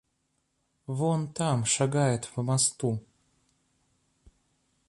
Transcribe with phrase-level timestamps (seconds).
[0.87, 3.05] Вон там шагает по мосту...